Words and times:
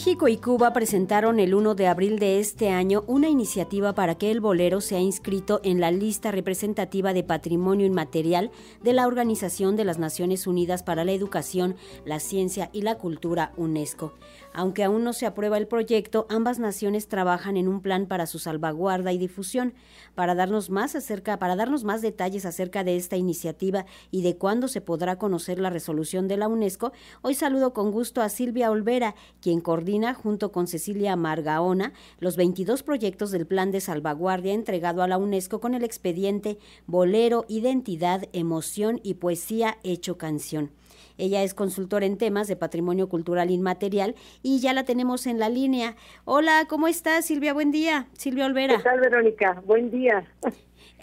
México 0.00 0.28
y 0.28 0.38
Cuba 0.38 0.72
presentaron 0.72 1.40
el 1.40 1.54
1 1.54 1.74
de 1.74 1.86
abril 1.86 2.18
de 2.18 2.40
este 2.40 2.70
año 2.70 3.04
una 3.06 3.28
iniciativa 3.28 3.94
para 3.94 4.14
que 4.14 4.30
el 4.30 4.40
bolero 4.40 4.80
sea 4.80 4.98
inscrito 4.98 5.60
en 5.62 5.78
la 5.78 5.90
lista 5.90 6.30
representativa 6.30 7.12
de 7.12 7.22
patrimonio 7.22 7.84
inmaterial 7.84 8.50
de 8.82 8.94
la 8.94 9.06
Organización 9.06 9.76
de 9.76 9.84
las 9.84 9.98
Naciones 9.98 10.46
Unidas 10.46 10.82
para 10.82 11.04
la 11.04 11.12
Educación, 11.12 11.76
la 12.06 12.18
Ciencia 12.18 12.70
y 12.72 12.80
la 12.80 12.94
Cultura 12.94 13.52
UNESCO. 13.58 14.14
Aunque 14.52 14.82
aún 14.82 15.04
no 15.04 15.12
se 15.12 15.26
aprueba 15.26 15.58
el 15.58 15.68
proyecto, 15.68 16.26
ambas 16.28 16.58
naciones 16.58 17.06
trabajan 17.06 17.56
en 17.56 17.68
un 17.68 17.80
plan 17.80 18.06
para 18.06 18.26
su 18.26 18.40
salvaguarda 18.40 19.12
y 19.12 19.18
difusión. 19.18 19.74
Para 20.16 20.34
darnos 20.34 20.70
más 20.70 20.96
acerca, 20.96 21.38
para 21.38 21.54
darnos 21.54 21.84
más 21.84 22.02
detalles 22.02 22.44
acerca 22.44 22.82
de 22.82 22.96
esta 22.96 23.16
iniciativa 23.16 23.86
y 24.10 24.22
de 24.22 24.36
cuándo 24.36 24.66
se 24.66 24.80
podrá 24.80 25.18
conocer 25.18 25.60
la 25.60 25.70
resolución 25.70 26.26
de 26.26 26.36
la 26.36 26.48
UNESCO, 26.48 26.92
hoy 27.22 27.34
saludo 27.34 27.72
con 27.72 27.92
gusto 27.92 28.22
a 28.22 28.28
Silvia 28.28 28.72
Olvera, 28.72 29.14
quien 29.40 29.60
coordina 29.60 30.14
junto 30.14 30.50
con 30.50 30.66
Cecilia 30.66 31.14
Margaona 31.14 31.92
los 32.18 32.36
22 32.36 32.82
proyectos 32.82 33.30
del 33.30 33.46
plan 33.46 33.70
de 33.70 33.80
salvaguardia 33.80 34.52
entregado 34.52 35.02
a 35.02 35.08
la 35.08 35.18
UNESCO 35.18 35.60
con 35.60 35.74
el 35.74 35.84
expediente 35.84 36.58
Bolero, 36.86 37.44
Identidad, 37.48 38.24
Emoción 38.32 39.00
y 39.04 39.14
Poesía 39.14 39.78
Hecho 39.84 40.18
Canción. 40.18 40.72
Ella 41.20 41.42
es 41.42 41.52
consultora 41.52 42.06
en 42.06 42.16
temas 42.16 42.48
de 42.48 42.56
patrimonio 42.56 43.08
cultural 43.10 43.50
inmaterial 43.50 44.14
y 44.42 44.60
ya 44.60 44.72
la 44.72 44.84
tenemos 44.84 45.26
en 45.26 45.38
la 45.38 45.50
línea. 45.50 45.94
Hola, 46.24 46.64
¿cómo 46.66 46.88
estás, 46.88 47.26
Silvia? 47.26 47.52
Buen 47.52 47.70
día. 47.70 48.08
Silvia 48.14 48.46
Olvera. 48.46 48.78
¿Qué 48.78 48.82
tal, 48.82 49.00
Verónica? 49.00 49.62
Buen 49.66 49.90
día. 49.90 50.24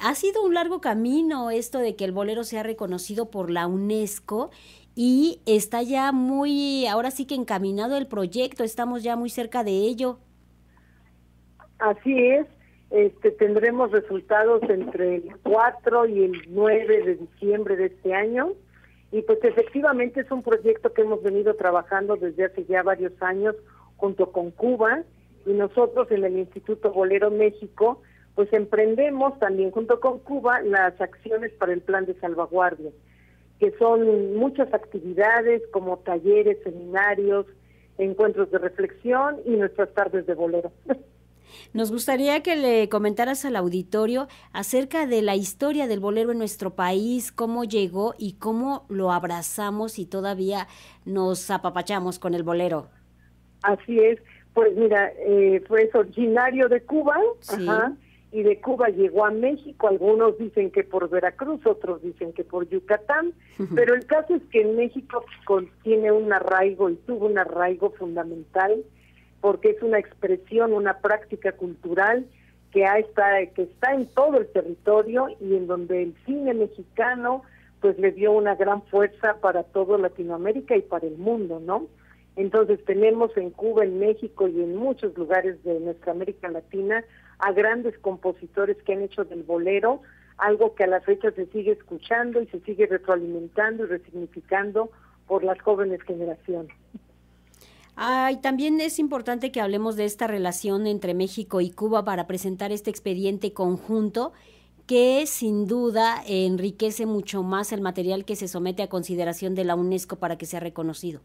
Ha 0.02 0.16
sido 0.16 0.44
un 0.44 0.56
largo 0.56 0.82
camino 0.82 1.52
esto 1.52 1.78
de 1.78 1.96
que 1.96 2.04
el 2.06 2.12
bolero 2.12 2.44
sea 2.44 2.64
reconocido 2.64 3.30
por 3.30 3.52
la 3.52 3.68
UNESCO 3.68 4.50
y 4.96 5.42
está 5.46 5.84
ya 5.84 6.12
muy, 6.12 6.88
ahora 6.88 7.12
sí 7.12 7.28
que 7.28 7.36
encaminado 7.36 7.96
el 7.96 8.08
proyecto, 8.08 8.64
estamos 8.64 9.04
ya 9.04 9.16
muy 9.16 9.30
cerca 9.30 9.64
de 9.64 9.72
ello. 9.72 10.18
Así 11.78 12.18
es, 12.18 12.48
este, 12.90 13.30
tendremos 13.32 13.92
resultados 13.92 14.64
entre 14.64 15.18
el 15.18 15.38
4 15.44 16.08
y 16.08 16.24
el 16.24 16.42
9 16.50 17.04
de 17.06 17.16
diciembre 17.16 17.76
de 17.76 17.86
este 17.86 18.16
año 18.16 18.54
y 19.12 19.22
pues 19.22 19.40
efectivamente 19.44 20.22
es 20.22 20.32
un 20.32 20.44
proyecto 20.44 20.94
que 20.94 21.02
hemos 21.02 21.24
venido 21.24 21.56
trabajando 21.56 22.16
desde 22.18 22.46
hace 22.46 22.66
ya 22.66 22.84
varios 22.84 23.14
años 23.22 23.56
junto 23.96 24.32
con 24.32 24.52
Cuba 24.52 25.04
y 25.46 25.54
nosotros 25.54 26.12
en 26.12 26.26
el 26.26 26.38
Instituto 26.38 26.92
Bolero 26.92 27.32
México 27.32 28.02
pues 28.36 28.52
emprendemos 28.54 29.40
también 29.40 29.72
junto 29.72 30.00
con 30.00 30.20
Cuba 30.20 30.62
las 30.62 31.00
acciones 31.02 31.52
para 31.54 31.74
el 31.74 31.82
plan 31.82 32.06
de 32.06 32.14
salvaguardia, 32.20 32.92
que 33.60 33.72
son 33.80 34.36
muchas 34.36 34.72
actividades 34.76 35.64
como 35.72 35.98
talleres, 35.98 36.60
seminarios, 36.64 37.48
encuentros 37.98 38.52
de 38.52 38.60
reflexión 38.60 39.38
y 39.44 39.52
nuestras 39.56 39.92
tardes 39.96 40.28
de 40.28 40.36
bolero. 40.36 40.72
Nos 41.74 41.92
gustaría 41.92 42.44
que 42.44 42.56
le 42.56 42.90
comentaras 42.90 43.46
al 43.46 43.56
auditorio 43.56 44.28
acerca 44.54 45.06
de 45.06 45.22
la 45.22 45.36
historia 45.36 45.88
del 45.88 46.00
bolero 46.00 46.32
en 46.32 46.38
nuestro 46.38 46.76
país, 46.76 47.32
cómo 47.32 47.64
llegó 47.64 48.14
y 48.18 48.34
cómo 48.34 48.86
lo 48.90 49.12
abrazamos 49.12 50.00
y 50.00 50.06
todavía 50.06 50.68
nos 51.06 51.50
apapachamos 51.52 52.20
con 52.20 52.34
el 52.34 52.44
bolero. 52.44 52.88
Así 53.64 54.00
es, 54.00 54.20
pues 54.54 54.76
mira, 54.76 55.12
eh, 55.20 55.64
fue 55.68 55.90
originario 55.94 56.70
de 56.70 56.82
Cuba, 56.82 57.18
y 58.32 58.44
de 58.44 58.60
Cuba 58.60 58.90
llegó 58.90 59.26
a 59.26 59.32
México, 59.32 59.88
algunos 59.88 60.38
dicen 60.38 60.70
que 60.70 60.84
por 60.84 61.10
Veracruz, 61.10 61.66
otros 61.66 62.02
dicen 62.02 62.34
que 62.34 62.44
por 62.44 62.68
Yucatán, 62.68 63.34
pero 63.74 63.96
el 63.96 64.06
caso 64.06 64.36
es 64.36 64.44
que 64.52 64.62
en 64.62 64.76
México 64.76 65.24
tiene 65.84 66.12
un 66.12 66.32
arraigo 66.34 66.90
y 66.90 66.96
tuvo 66.96 67.28
un 67.28 67.38
arraigo 67.38 67.92
fundamental 67.92 68.84
porque 69.42 69.72
es 69.72 69.82
una 69.82 70.00
expresión, 70.00 70.74
una 70.74 71.00
práctica 71.00 71.52
cultural 71.54 72.26
que, 72.72 72.84
está, 72.84 73.46
que 73.56 73.70
en 73.94 74.06
todo 74.14 74.38
el 74.38 74.48
territorio 74.48 75.28
y 75.40 75.56
en 75.56 75.68
donde 75.68 76.04
el 76.04 76.16
cine 76.26 76.54
mexicano 76.54 77.44
pues 77.82 77.98
le 78.00 78.12
dio 78.12 78.32
una 78.32 78.56
gran 78.56 78.82
fuerza 78.84 79.36
para 79.40 79.64
todo 79.64 79.98
Latinoamérica 79.98 80.76
y 80.76 80.82
para 80.82 81.06
el 81.06 81.18
mundo, 81.18 81.60
¿no? 81.60 81.88
Entonces 82.36 82.84
tenemos 82.86 83.36
en 83.38 83.52
Cuba, 83.52 83.84
en 83.84 84.00
México 84.00 84.48
y 84.48 84.62
en 84.62 84.76
muchos 84.76 85.16
lugares 85.18 85.64
de 85.64 85.80
nuestra 85.80 86.12
América 86.12 86.50
Latina 86.50 87.04
a 87.40 87.52
grandes 87.52 87.98
compositores 88.00 88.78
que 88.84 88.94
han 88.94 89.04
hecho 89.04 89.24
del 89.26 89.44
bolero 89.44 90.02
algo 90.38 90.76
que 90.76 90.84
a 90.84 90.88
la 90.88 91.02
fecha 91.02 91.32
se 91.32 91.48
sigue 91.48 91.72
escuchando 91.72 92.42
y 92.42 92.48
se 92.48 92.60
sigue 92.62 92.86
retroalimentando 92.86 93.84
y 93.84 93.88
resignificando 93.88 94.92
por 95.28 95.44
las 95.44 95.60
jóvenes 95.62 96.02
generaciones. 96.04 96.76
Ay, 98.00 98.38
también 98.38 98.80
es 98.80 99.00
importante 99.00 99.52
que 99.52 99.60
hablemos 99.60 99.96
de 99.96 100.06
esta 100.06 100.28
relación 100.28 100.86
entre 100.86 101.16
México 101.16 101.62
y 101.62 101.72
Cuba 101.72 102.06
para 102.06 102.28
presentar 102.28 102.72
este 102.72 102.92
expediente 102.92 103.54
conjunto 103.54 104.34
que 104.86 105.26
sin 105.26 105.66
duda 105.66 106.22
enriquece 106.28 107.08
mucho 107.08 107.42
más 107.42 107.72
el 107.72 107.82
material 107.82 108.24
que 108.24 108.36
se 108.36 108.48
somete 108.48 108.84
a 108.84 108.88
consideración 108.88 109.56
de 109.56 109.66
la 109.66 109.76
UNESCO 109.76 110.18
para 110.18 110.38
que 110.38 110.46
sea 110.46 110.60
reconocido. 110.60 111.22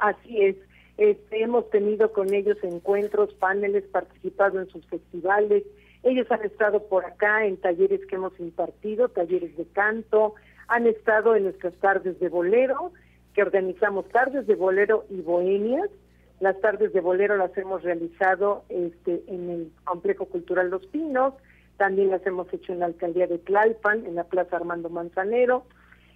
Así 0.00 0.42
es. 0.42 0.56
Este, 0.98 1.44
hemos 1.44 1.70
tenido 1.70 2.12
con 2.12 2.34
ellos 2.34 2.58
encuentros, 2.64 3.32
paneles, 3.34 3.84
participado 3.84 4.60
en 4.60 4.68
sus 4.70 4.84
festivales. 4.86 5.62
Ellos 6.02 6.26
han 6.28 6.42
estado 6.42 6.88
por 6.88 7.04
acá 7.04 7.46
en 7.46 7.56
talleres 7.56 8.04
que 8.06 8.16
hemos 8.16 8.38
impartido, 8.40 9.10
talleres 9.10 9.56
de 9.56 9.64
canto, 9.66 10.34
han 10.66 10.88
estado 10.88 11.36
en 11.36 11.44
nuestras 11.44 11.74
tardes 11.74 12.18
de 12.18 12.28
bolero 12.28 12.92
que 13.34 13.42
organizamos 13.42 14.08
tardes 14.08 14.46
de 14.46 14.54
bolero 14.54 15.04
y 15.10 15.20
bohemias. 15.20 15.90
Las 16.40 16.60
tardes 16.60 16.92
de 16.92 17.00
bolero 17.00 17.36
las 17.36 17.56
hemos 17.56 17.82
realizado 17.82 18.64
este, 18.68 19.22
en 19.28 19.50
el 19.50 19.72
Complejo 19.84 20.26
Cultural 20.26 20.70
Los 20.70 20.86
Pinos, 20.86 21.34
también 21.76 22.10
las 22.10 22.24
hemos 22.26 22.52
hecho 22.52 22.72
en 22.72 22.80
la 22.80 22.86
alcaldía 22.86 23.26
de 23.26 23.38
Tlalpan, 23.38 24.06
en 24.06 24.14
la 24.14 24.24
Plaza 24.24 24.56
Armando 24.56 24.88
Manzanero, 24.88 25.64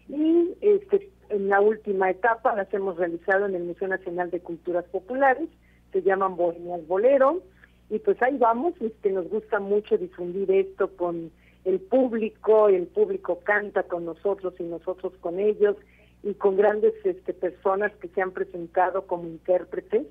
y 0.08 0.54
este, 0.60 1.10
en 1.28 1.48
la 1.48 1.60
última 1.60 2.10
etapa 2.10 2.54
las 2.54 2.72
hemos 2.72 2.96
realizado 2.96 3.46
en 3.46 3.54
el 3.54 3.64
Museo 3.64 3.88
Nacional 3.88 4.30
de 4.30 4.40
Culturas 4.40 4.84
Populares, 4.86 5.48
se 5.92 6.02
llaman 6.02 6.36
Bohemias 6.36 6.86
Bolero, 6.86 7.42
y 7.90 7.98
pues 8.00 8.20
ahí 8.22 8.36
vamos, 8.38 8.74
este, 8.80 9.10
nos 9.10 9.28
gusta 9.28 9.60
mucho 9.60 9.96
difundir 9.96 10.50
esto 10.50 10.88
con 10.96 11.30
el 11.64 11.80
público, 11.80 12.68
el 12.68 12.86
público 12.86 13.40
canta 13.44 13.82
con 13.84 14.04
nosotros 14.04 14.54
y 14.58 14.64
nosotros 14.64 15.12
con 15.20 15.38
ellos, 15.38 15.76
y 16.22 16.34
con 16.34 16.56
grandes 16.56 16.94
este, 17.04 17.32
personas 17.32 17.92
que 17.96 18.08
se 18.08 18.20
han 18.20 18.32
presentado 18.32 19.06
como 19.06 19.24
intérpretes, 19.24 20.06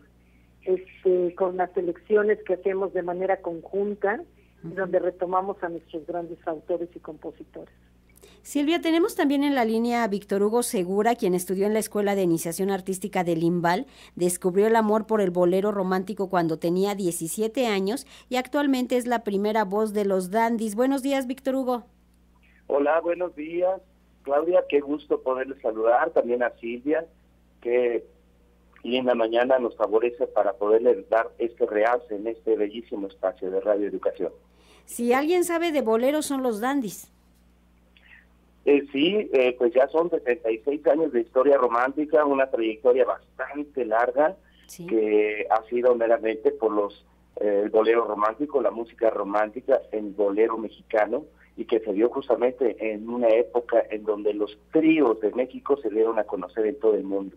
este, 0.63 1.35
con 1.35 1.57
las 1.57 1.75
elecciones 1.78 2.40
que 2.44 2.56
hacemos 2.56 2.94
de 2.94 3.03
manera 3.03 3.41
conjunta, 3.41 4.22
donde 4.63 5.00
retomamos 5.00 5.62
a 5.63 5.69
nuestros 5.69 6.06
grandes 6.06 6.40
autores 6.47 6.90
y 6.95 7.00
compositores. 7.00 7.73
Silvia, 8.41 8.81
tenemos 8.81 9.16
también 9.16 9.44
en 9.44 9.56
la 9.56 9.66
línea 9.66 10.03
a 10.03 10.07
Víctor 10.07 10.41
Hugo 10.41 10.63
Segura, 10.63 11.16
quien 11.16 11.34
estudió 11.34 11.68
en 11.68 11.73
la 11.73 11.79
Escuela 11.79 12.16
de 12.16 12.22
Iniciación 12.22 12.72
Artística 12.72 13.24
de 13.24 13.35
Limbal, 13.35 13.88
descubrió 14.16 14.68
el 14.68 14.75
amor 14.78 15.06
por 15.06 15.19
el 15.19 15.31
bolero 15.31 15.72
romántico 15.72 16.29
cuando 16.29 16.57
tenía 16.57 16.95
17 16.95 17.68
años 17.68 18.07
y 18.29 18.38
actualmente 18.38 18.95
es 18.95 19.06
la 19.06 19.24
primera 19.24 19.66
voz 19.66 19.94
de 19.94 20.06
los 20.06 20.31
dandies. 20.31 20.75
Buenos 20.75 21.03
días, 21.03 21.28
Víctor 21.28 21.56
Hugo. 21.56 21.84
Hola, 22.68 23.01
buenos 23.01 23.35
días. 23.35 23.81
Claudia, 24.28 24.66
qué 24.68 24.82
gusto 24.82 25.22
poderle 25.22 25.56
saludar, 25.62 26.10
también 26.12 26.44
a 26.44 26.50
Silvia, 26.60 27.06
que 27.62 28.04
linda 28.84 29.16
mañana 29.16 29.58
nos 29.58 29.78
favorece 29.78 30.28
para 30.28 30.52
poderle 30.54 31.06
dar 31.10 31.30
este 31.38 31.66
realce 31.66 32.14
en 32.14 32.28
este 32.28 32.58
bellísimo 32.58 33.08
espacio 33.08 33.50
de 33.50 33.62
Radio 33.62 33.88
Educación. 33.88 34.34
Si 34.84 35.14
alguien 35.14 35.46
sabe 35.46 35.72
de 35.72 35.82
boleros 35.82 36.25
son 36.25 36.44
los 36.44 36.60
dandis. 36.60 37.10
Eh, 38.66 38.86
sí, 38.92 39.30
eh, 39.31 39.56
pues 39.57 39.74
ya 39.74 39.88
son 39.88 40.10
76 40.10 40.86
años 40.88 41.13
de 41.13 41.22
historia 41.22 41.57
romántica, 41.57 42.25
una 42.25 42.51
trayectoria 42.51 43.06
bastante 43.06 43.86
larga 43.86 44.36
que 44.90 45.48
ha 45.50 45.63
sido 45.69 45.96
meramente 45.96 46.51
por 46.51 46.74
los 46.74 47.06
eh, 47.40 47.62
el 47.63 47.69
bolero 47.69 48.04
romántico, 48.04 48.62
la 48.62 48.72
música 48.72 49.10
romántica, 49.10 49.80
el 49.94 50.10
bolero 50.10 50.57
mexicano, 50.57 51.24
y 51.57 51.65
que 51.65 51.80
se 51.80 51.92
dio 51.92 52.09
justamente 52.09 52.77
en 52.94 53.09
una 53.09 53.30
época 53.30 53.83
en 53.89 54.04
donde 54.04 54.33
los 54.33 54.57
tríos 54.71 55.19
de 55.19 55.31
México 55.31 55.75
se 55.81 55.89
dieron 55.89 56.19
a 56.19 56.24
conocer 56.24 56.68
en 56.68 56.80
todo 56.80 56.94
el 56.94 57.04
mundo. 57.04 57.36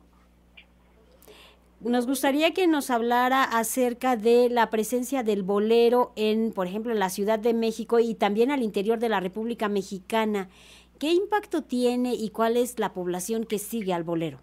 Nos 1.81 2.07
gustaría 2.07 2.53
que 2.53 2.67
nos 2.67 2.91
hablara 2.91 3.43
acerca 3.43 4.15
de 4.15 4.51
la 4.51 4.69
presencia 4.69 5.23
del 5.23 5.43
bolero 5.43 6.13
en, 6.15 6.53
por 6.53 6.67
ejemplo, 6.67 6.93
en 6.93 6.99
la 6.99 7.09
Ciudad 7.09 7.39
de 7.39 7.55
México 7.55 7.99
y 7.99 8.15
también 8.15 8.51
al 8.51 8.63
interior 8.63 8.99
de 8.99 9.09
la 9.09 9.19
República 9.19 9.71
Mexicana. 9.71 10.51
¿Qué 10.99 11.11
impacto 11.13 11.63
tiene 11.63 12.13
y 12.13 12.29
cuál 12.29 12.59
es 12.59 12.79
la 12.79 12.93
población 12.93 13.45
que 13.45 13.59
sigue 13.59 13.95
al 13.95 14.05
bolero? 14.05 14.41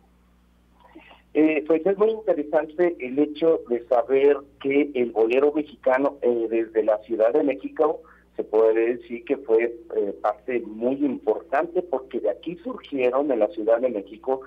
Eh, 1.35 1.63
pues 1.68 1.85
es 1.85 1.95
muy 2.00 2.09
interesante 2.09 2.95
el 3.00 3.19
hecho 3.19 3.62
de 3.69 3.85
saber 3.85 4.38
que 4.59 4.89
el 4.95 5.12
bolero 5.12 5.53
mexicano 5.53 6.18
eh, 6.23 6.47
desde 6.50 6.83
la 6.83 6.97
Ciudad 7.03 7.31
de 7.33 7.44
México 7.44 8.01
se 8.38 8.44
puede 8.44 8.98
decir 8.98 9.25
que 9.25 9.36
fue 9.38 9.75
eh, 9.95 10.13
parte 10.22 10.60
muy 10.62 11.04
importante 11.04 11.81
porque 11.81 12.19
de 12.19 12.30
aquí 12.30 12.56
surgieron 12.63 13.31
en 13.31 13.39
la 13.39 13.48
Ciudad 13.48 13.80
de 13.80 13.89
México 13.89 14.42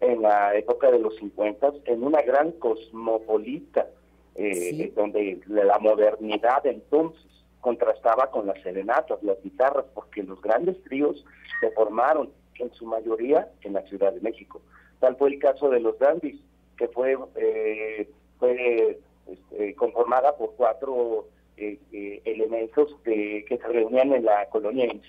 en 0.00 0.22
la 0.22 0.54
época 0.54 0.90
de 0.90 1.00
los 1.00 1.16
50 1.16 1.72
en 1.86 2.04
una 2.04 2.22
gran 2.22 2.52
cosmopolita, 2.52 3.88
eh, 4.36 4.92
donde 4.96 5.40
la 5.48 5.78
modernidad 5.80 6.64
entonces 6.66 7.24
contrastaba 7.60 8.30
con 8.30 8.46
las 8.46 8.60
serenatas, 8.62 9.22
las 9.22 9.40
guitarras, 9.42 9.86
porque 9.94 10.22
los 10.22 10.40
grandes 10.40 10.80
tríos 10.84 11.24
se 11.60 11.70
formaron 11.72 12.30
en 12.58 12.72
su 12.74 12.86
mayoría 12.86 13.48
en 13.62 13.74
la 13.74 13.82
Ciudad 13.82 14.12
de 14.12 14.20
México. 14.20 14.62
Tal 15.00 15.16
fue 15.16 15.30
el 15.30 15.38
caso 15.40 15.68
de 15.68 15.80
los 15.80 15.98
Dandies, 15.98 16.40
que 16.76 16.88
fue, 16.88 17.16
eh, 17.36 18.08
fue 18.38 18.98
este, 19.26 19.74
conformada 19.74 20.36
por 20.36 20.54
cuatro 20.56 21.26
eh, 21.58 21.78
eh, 21.92 22.22
elementos 22.24 22.96
que 23.04 23.44
se 23.48 23.68
reunían 23.68 24.12
en 24.12 24.24
la 24.24 24.46
colonia 24.46 24.84
en 24.86 25.02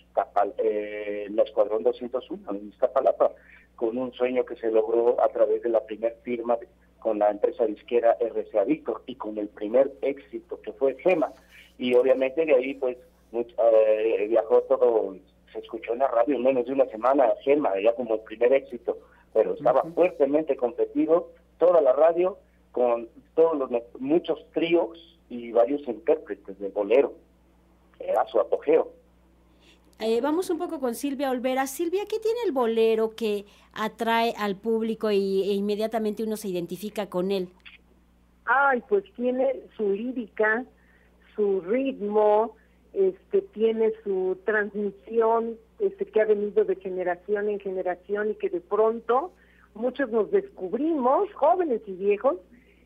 eh, 0.57 1.27
la 1.31 1.43
Escuadrón 1.43 1.83
201 1.83 2.51
en 2.51 2.67
Iztapalapa, 2.67 3.31
con 3.75 3.97
un 3.97 4.11
sueño 4.13 4.45
que 4.45 4.57
se 4.57 4.69
logró 4.69 5.21
a 5.23 5.29
través 5.29 5.63
de 5.63 5.69
la 5.69 5.85
primera 5.85 6.13
firma 6.23 6.57
con 6.99 7.19
la 7.19 7.31
empresa 7.31 7.65
disquera 7.65 8.17
RCA 8.19 8.65
Víctor 8.65 9.03
y 9.05 9.15
con 9.15 9.37
el 9.37 9.47
primer 9.47 9.91
éxito 10.01 10.61
que 10.61 10.73
fue 10.73 10.95
Gema. 10.95 11.31
Y 11.77 11.95
obviamente 11.95 12.45
de 12.45 12.55
ahí 12.55 12.73
pues 12.73 12.97
viajó 14.29 14.61
todo, 14.63 15.15
se 15.51 15.59
escuchó 15.59 15.93
en 15.93 15.99
la 15.99 16.07
radio 16.09 16.35
en 16.35 16.43
menos 16.43 16.65
de 16.65 16.73
una 16.73 16.85
semana 16.87 17.33
Gema, 17.43 17.73
ya 17.81 17.93
como 17.95 18.15
el 18.15 18.21
primer 18.21 18.53
éxito, 18.53 18.97
pero 19.33 19.53
estaba 19.53 19.83
fuertemente 19.95 20.55
competido 20.55 21.31
toda 21.57 21.81
la 21.81 21.93
radio 21.93 22.37
con 22.73 23.07
todos 23.33 23.57
los 23.57 23.71
muchos 23.99 24.45
tríos 24.51 25.12
y 25.29 25.51
varios 25.51 25.87
intérpretes 25.87 26.59
de 26.59 26.69
bolero. 26.69 27.13
Era 27.99 28.25
su 28.27 28.39
apogeo. 28.39 28.91
Eh, 29.99 30.19
vamos 30.21 30.49
un 30.49 30.57
poco 30.57 30.79
con 30.79 30.95
Silvia 30.95 31.31
Olvera. 31.31 31.67
Silvia, 31.67 32.03
¿qué 32.09 32.19
tiene 32.19 32.39
el 32.45 32.51
bolero 32.51 33.15
que 33.15 33.45
atrae 33.73 34.33
al 34.37 34.55
público 34.55 35.11
y, 35.11 35.43
e 35.43 35.53
inmediatamente 35.53 36.23
uno 36.23 36.35
se 36.35 36.49
identifica 36.49 37.09
con 37.09 37.31
él? 37.31 37.49
Ay, 38.45 38.83
pues 38.89 39.05
tiene 39.15 39.61
su 39.77 39.91
lírica, 39.91 40.65
su 41.35 41.61
ritmo, 41.61 42.55
este, 42.91 43.41
tiene 43.53 43.93
su 44.03 44.37
transmisión 44.45 45.57
este, 45.79 46.05
que 46.05 46.21
ha 46.21 46.25
venido 46.25 46.65
de 46.65 46.75
generación 46.75 47.49
en 47.49 47.59
generación 47.59 48.31
y 48.31 48.35
que 48.35 48.49
de 48.49 48.61
pronto 48.61 49.31
muchos 49.73 50.09
nos 50.11 50.29
descubrimos, 50.31 51.31
jóvenes 51.33 51.81
y 51.87 51.93
viejos, 51.93 52.37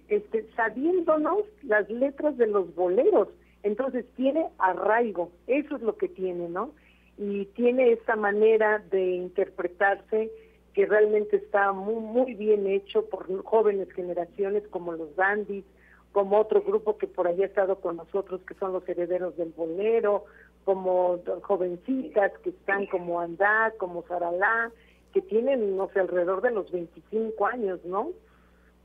este, 0.09 0.47
sabiéndonos 0.55 1.43
las 1.63 1.89
letras 1.89 2.37
de 2.37 2.47
los 2.47 2.73
boleros. 2.75 3.29
Entonces 3.63 4.05
tiene 4.15 4.47
arraigo, 4.59 5.31
eso 5.47 5.75
es 5.75 5.81
lo 5.81 5.97
que 5.97 6.07
tiene, 6.07 6.47
¿no? 6.49 6.71
Y 7.17 7.45
tiene 7.47 7.91
esta 7.91 8.15
manera 8.15 8.83
de 8.91 9.03
interpretarse 9.15 10.31
que 10.73 10.85
realmente 10.85 11.37
está 11.37 11.71
muy, 11.71 11.95
muy 11.95 12.33
bien 12.35 12.67
hecho 12.67 13.05
por 13.05 13.43
jóvenes 13.43 13.91
generaciones 13.93 14.63
como 14.67 14.93
los 14.93 15.15
Dandis, 15.15 15.65
como 16.11 16.39
otro 16.39 16.61
grupo 16.61 16.97
que 16.97 17.07
por 17.07 17.27
ahí 17.27 17.41
ha 17.41 17.47
estado 17.47 17.79
con 17.79 17.97
nosotros, 17.97 18.41
que 18.47 18.53
son 18.55 18.73
los 18.73 18.87
herederos 18.87 19.35
del 19.37 19.53
bolero, 19.57 20.25
como 20.65 21.19
jovencitas 21.43 22.31
que 22.43 22.49
están 22.49 22.85
como 22.87 23.19
Andá, 23.19 23.73
como 23.77 24.03
Saralá, 24.07 24.71
que 25.13 25.21
tienen, 25.21 25.77
no 25.77 25.89
sé, 25.93 25.99
alrededor 25.99 26.41
de 26.41 26.51
los 26.51 26.69
25 26.71 27.45
años, 27.47 27.79
¿no? 27.85 28.11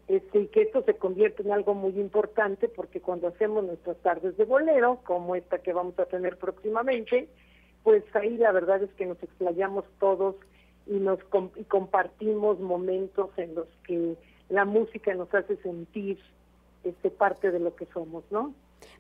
Este, 0.09 0.41
y 0.41 0.47
que 0.49 0.63
esto 0.63 0.83
se 0.83 0.95
convierte 0.95 1.43
en 1.43 1.53
algo 1.53 1.75
muy 1.75 1.99
importante 1.99 2.69
porque 2.69 3.01
cuando 3.01 3.29
hacemos 3.29 3.65
nuestras 3.65 3.97
tardes 3.99 4.37
de 4.37 4.45
bolero, 4.45 5.01
como 5.05 5.37
esta 5.37 5.59
que 5.59 5.73
vamos 5.73 5.99
a 5.99 6.07
tener 6.07 6.39
próximamente, 6.39 7.29
pues 7.83 8.05
ahí 8.15 8.37
la 8.37 8.53
verdad 8.53 8.83
es 8.83 8.91
que 8.95 9.07
nos 9.07 9.23
explayamos 9.23 9.85
todos 9.99 10.37
y 10.87 10.95
nos 10.95 11.21
y 11.57 11.65
compartimos 11.65 12.59
momentos 12.59 13.31
en 13.37 13.55
los 13.55 13.69
que 13.87 14.17
la 14.49 14.65
música 14.65 15.15
nos 15.15 15.33
hace 15.35 15.57
sentir 15.59 16.19
este 16.85 17.11
parte 17.11 17.51
de 17.51 17.61
lo 17.61 17.75
que 17.77 17.87
somos, 17.87 18.25
¿no? 18.31 18.55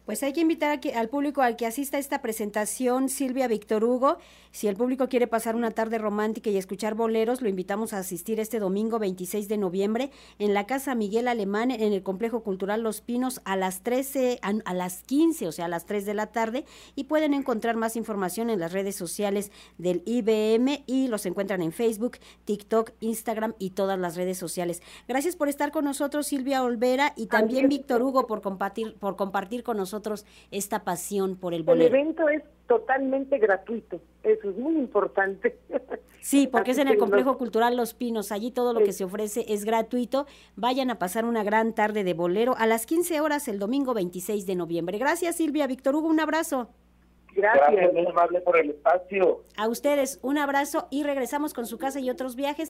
Pues 0.05 0.23
hay 0.23 0.32
que 0.32 0.40
invitar 0.40 0.81
al 0.94 1.08
público 1.08 1.43
al 1.43 1.56
que 1.56 1.67
asista 1.67 1.96
a 1.96 2.00
esta 2.00 2.23
presentación, 2.23 3.08
Silvia 3.08 3.49
Víctor 3.49 3.84
Hugo. 3.84 4.19
Si 4.50 4.69
el 4.69 4.76
público 4.76 5.08
quiere 5.08 5.26
pasar 5.26 5.56
una 5.56 5.70
tarde 5.70 5.99
romántica 5.99 6.50
y 6.50 6.56
escuchar 6.56 6.94
boleros, 6.94 7.40
lo 7.40 7.49
invitamos 7.49 7.93
a 7.93 7.99
asistir 7.99 8.40
este 8.40 8.58
domingo 8.58 8.99
26 8.99 9.49
de 9.49 9.56
noviembre 9.56 10.11
en 10.38 10.55
la 10.55 10.67
Casa 10.67 10.94
Miguel 10.94 11.29
Alemán, 11.29 11.70
en 11.70 11.93
el 11.93 12.02
Complejo 12.02 12.43
Cultural 12.43 12.82
Los 12.82 13.00
Pinos, 13.00 13.40
a 13.44 13.56
las 13.56 13.82
13, 13.82 14.40
a, 14.43 14.75
las 14.75 15.02
15, 15.05 15.49
o 15.49 15.52
sea, 15.52 15.67
a 15.67 15.69
las 15.69 15.87
3 15.87 16.05
de 16.05 16.14
la 16.14 16.26
tarde. 16.26 16.64
Y 16.94 17.05
pueden 17.05 17.32
encontrar 17.32 17.76
más 17.76 17.96
información 17.96 18.50
en 18.50 18.61
las 18.61 18.73
redes 18.73 18.96
sociales 18.96 19.50
del 19.79 20.02
IBM 20.05 20.84
y 20.87 21.08
los 21.08 21.25
encuentran 21.26 21.62
en 21.62 21.73
Facebook, 21.73 22.19
TikTok, 22.44 22.90
Instagram 23.00 23.55
y 23.58 23.70
todas 23.70 23.99
las 23.99 24.17
redes 24.17 24.38
sociales. 24.38 24.82
Gracias 25.08 25.37
por 25.37 25.49
estar 25.49 25.73
con 25.73 25.84
nosotros, 25.84 26.26
Silvia 26.26 26.62
Olvera, 26.62 27.14
y 27.17 27.26
también 27.26 27.69
Víctor 27.69 28.02
Hugo 28.02 28.26
por 28.26 28.43
compartir, 28.43 28.94
por 28.96 29.17
compartir 29.17 29.62
con 29.62 29.71
nosotros 29.74 30.26
esta 30.50 30.84
pasión 30.84 31.36
por 31.36 31.54
el 31.54 31.62
bolero. 31.62 31.86
El 31.86 31.94
evento 31.94 32.28
es 32.28 32.42
totalmente 32.66 33.38
gratuito, 33.38 34.00
eso 34.22 34.50
es 34.50 34.56
muy 34.56 34.76
importante. 34.76 35.58
Sí, 36.22 36.46
porque 36.46 36.70
es 36.70 36.78
en 36.78 36.86
el 36.86 36.98
Complejo 36.98 37.36
Cultural 37.36 37.76
Los 37.76 37.94
Pinos, 37.94 38.30
allí 38.30 38.52
todo 38.52 38.72
lo 38.72 38.78
que 38.78 38.92
se 38.92 39.02
ofrece 39.02 39.44
es 39.48 39.64
gratuito. 39.64 40.26
Vayan 40.54 40.88
a 40.88 41.00
pasar 41.00 41.24
una 41.24 41.42
gran 41.42 41.74
tarde 41.74 42.04
de 42.04 42.14
bolero 42.14 42.54
a 42.58 42.66
las 42.66 42.86
15 42.86 43.20
horas 43.20 43.48
el 43.48 43.58
domingo 43.58 43.92
26 43.92 44.46
de 44.46 44.54
noviembre. 44.54 44.98
Gracias 44.98 45.34
Silvia, 45.34 45.66
Víctor 45.66 45.96
Hugo, 45.96 46.06
un 46.06 46.20
abrazo. 46.20 46.69
Gracias, 47.34 47.92
muy 47.92 48.06
amable 48.06 48.40
por 48.40 48.58
el 48.58 48.70
espacio. 48.70 49.42
A 49.56 49.69
ustedes 49.69 50.19
un 50.22 50.38
abrazo 50.38 50.86
y 50.90 51.02
regresamos 51.02 51.54
con 51.54 51.66
su 51.66 51.78
casa 51.78 51.98
y 51.98 52.10
otros 52.10 52.36
viajes. 52.36 52.60